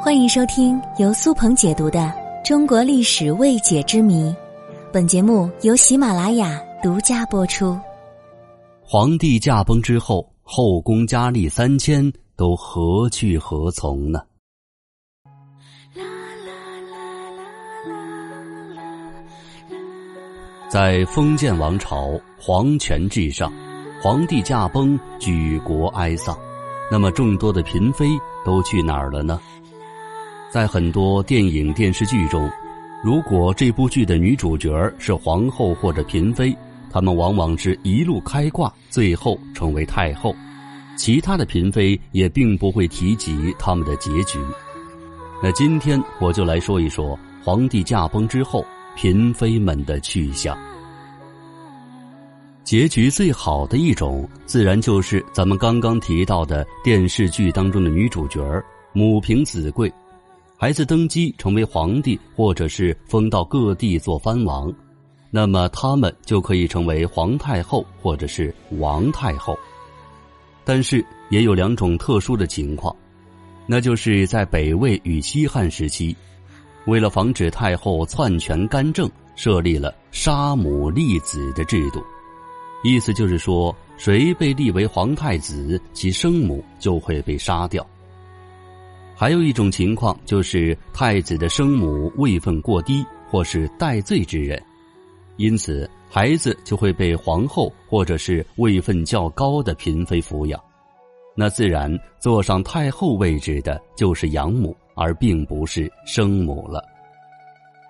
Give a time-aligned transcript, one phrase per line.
[0.00, 1.98] 欢迎收听由苏鹏解读的
[2.46, 4.30] 《中国历史未解之谜》，
[4.92, 7.76] 本节目由喜马拉雅独家播出。
[8.80, 14.20] 皇帝驾崩之后，后宫佳丽三千都何去何从呢？
[20.70, 23.52] 在封建王朝，皇权至上，
[24.00, 26.38] 皇帝驾崩，举国哀丧。
[26.90, 28.08] 那么，众多的嫔妃
[28.44, 29.38] 都去哪儿了呢？
[30.50, 32.50] 在很多电影、电视剧中，
[33.04, 36.56] 如果这部剧的女主角是皇后或者嫔妃，
[36.90, 40.34] 她们往往是一路开挂，最后成为太后。
[40.96, 44.38] 其他的嫔妃也并不会提及他们的结局。
[45.42, 50.58] 那今天我就来说一说皇帝驾崩之后嫔妃们的去向。
[52.68, 58.44] 结局最好的一种，自然就是咱们刚刚提到的电视剧当中的女主角
[58.92, 59.90] 母凭子贵。
[60.54, 64.70] 孩子登基成为皇帝，或者是封到各地做藩王，
[65.30, 69.58] 那么他们就可以成为皇太后或者是王太后。
[70.62, 72.94] 但是也有两种特殊的情况，
[73.66, 76.14] 那就是在北魏与西汉时期，
[76.84, 82.04] 为了防止太后篡权干政，设立了杀母立子的制度，
[82.82, 87.84] 意思就是说，谁被立为皇太子，其生母就会被杀掉。
[89.16, 94.62] 还有一种情况就是太子的生母位分过低或是戴罪之人，
[95.38, 100.62] 因此孩子就会被皇后或者是位分较高的嫔妃抚养，
[101.34, 106.80] 那自然坐上太后位置的就是养母，而并不是生母了。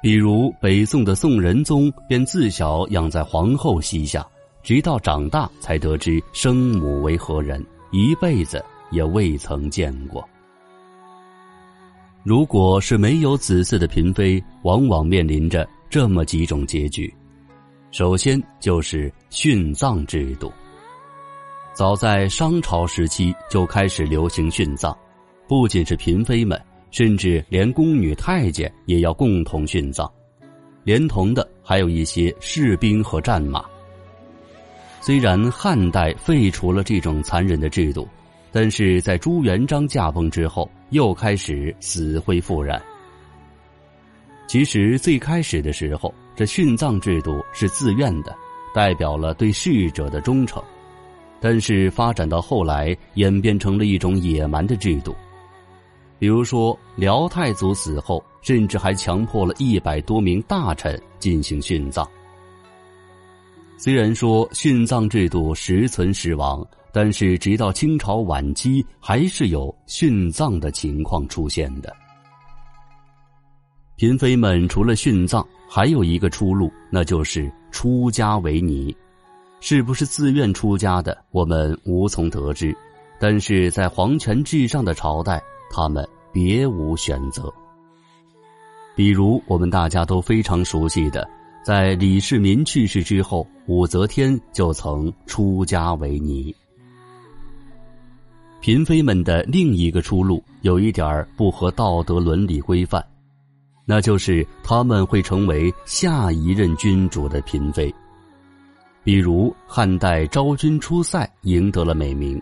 [0.00, 4.24] 比如北宋的宋仁宗便自小养在皇后膝下，
[4.66, 10.28] 直到长大才得知生母为何人，一辈子也未曾见过。
[12.24, 17.14] 如果是没有子嗣的嫔妃，往往面临着这么几种结局。
[17.92, 20.52] 首先就是殉葬制度。
[21.72, 24.92] 早在商朝时期就开始流行殉葬，
[25.46, 26.60] 不仅是嫔妃们，
[26.90, 30.12] 甚至连宫女太监也要共同殉葬，
[30.82, 33.64] 连同的还有一些士兵和战马。
[35.06, 38.08] 虽然汉代废除了这种残忍的制度。
[38.50, 42.82] 但是在朱元璋驾崩之后，又开始死灰复燃。
[44.48, 48.34] 其实最开始的时候，这殉葬制度是自愿的，
[48.74, 50.60] 代表了对逝者的忠诚。
[51.38, 55.14] 但是发展到后来，演变成了一种野蛮的制度。
[56.18, 62.04] 比如说，辽太祖死后，甚至还强迫了一百多名大臣进行殉葬。
[63.76, 66.66] 虽然说殉葬制度时存时亡。
[66.92, 71.94] 但是，直到清朝晚期，还是有殉葬的情况出现的。
[73.96, 78.96] 嫔妃们除了殉葬，还有一个出路，那就是出家为尼。
[79.60, 82.74] 是不是自愿出家的，我们无从得知。
[83.20, 85.38] 但是在皇权至上的朝代，
[85.70, 87.52] 他们别无选择。
[88.94, 91.28] 比如我们大家都非常熟悉的，
[91.66, 96.54] 在李世民去世之后，武则天就曾出家为尼。
[98.60, 103.04] 嫔妃们的另一个出路有一点不合道德伦理规范，
[103.84, 107.92] 那就是他们会成为下一任君主的嫔妃。
[109.02, 112.40] 比如汉代昭君出塞赢得了美名，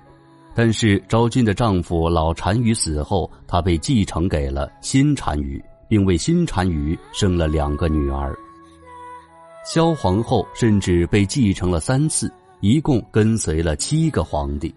[0.55, 8.39] 但是昭君的丈夫老单于死后，她被继承给了新单于，并为新单于生了两个女儿。
[9.65, 12.31] 萧皇后甚至被继承了三次，
[12.61, 14.73] 一共跟随了七个皇帝。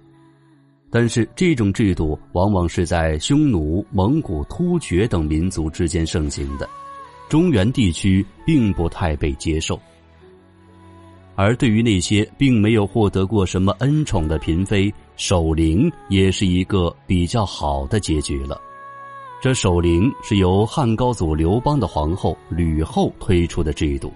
[0.89, 6.67] 但是这种制度往往是在匈奴、蒙古、突厥等民族之间盛行的，
[7.27, 9.77] 中原地区并不太被接受。
[11.35, 18.59] 而对于那些并没有获得过什么恩宠的嫔妃，守陵也是一个比较好的结局了。
[19.41, 24.11] 这守灵是由汉高祖刘邦的皇后吕后推出的制度，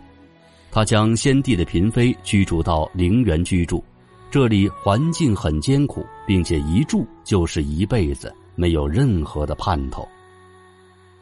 [0.71, 3.83] 他将先帝的嫔妃驱逐到陵园居住。
[4.31, 10.07] 这里环境很艰苦，并且一住就是一辈子，没有任何的盼头。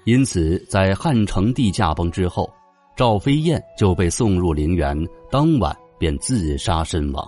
[0.04, 2.48] 因此，在汉成帝驾崩之后，
[2.96, 4.96] 赵飞燕就被送入陵园，
[5.32, 7.28] 当晚便自杀身亡。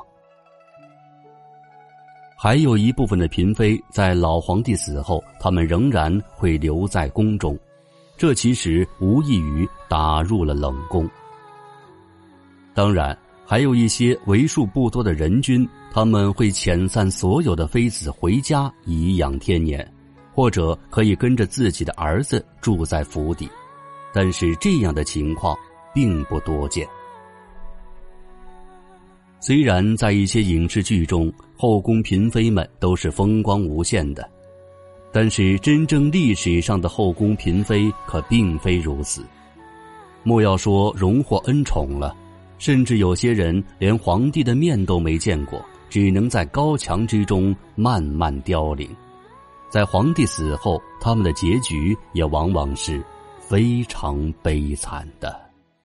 [2.38, 7.57] 还有一部分的嫔妃在老皇帝死后，他们仍然会留在宫中，
[8.18, 11.09] 这其实无异于打入了冷宫。
[12.73, 13.18] 当然。
[13.44, 19.85] 还有一些为数不多的人君，他们会遣散所有的妃子回家颐养天年，
[20.33, 23.50] 或者可以跟着自己的儿子住在府邸，
[24.13, 25.53] 但是这样的情况
[25.94, 26.88] 并不多见。
[29.41, 34.25] 虽然在一些影视剧中，后宫嫔妃们都是风光无限的，
[35.12, 39.25] 但是真正历史上的后宫嫔妃可并非如此。
[40.23, 42.15] 莫要说荣获恩宠了，
[42.61, 48.87] 甚至有些人连皇帝的面都没见过，只能在高墙之中慢慢凋零。
[49.67, 53.03] 在皇帝死后，他们的结局也往往是
[53.39, 55.50] 非常悲惨的。